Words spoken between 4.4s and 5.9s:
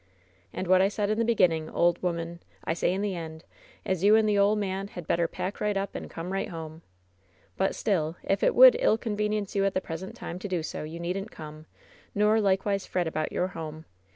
man had better pack right